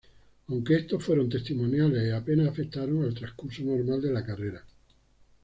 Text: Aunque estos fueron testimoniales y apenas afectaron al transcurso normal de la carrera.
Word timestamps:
Aunque 0.47 0.77
estos 0.77 1.03
fueron 1.03 1.29
testimoniales 1.29 2.07
y 2.07 2.09
apenas 2.09 2.47
afectaron 2.47 3.03
al 3.03 3.13
transcurso 3.13 3.61
normal 3.61 4.01
de 4.01 4.11
la 4.11 4.25
carrera. 4.25 4.63